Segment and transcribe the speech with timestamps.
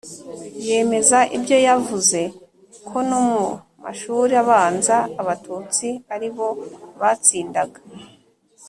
[0.67, 2.19] yemeza ibyo Yavuze
[2.87, 3.43] ko no mu
[3.83, 6.47] mashuri abanza Abatutsi ari bo
[7.01, 7.79] batsindaga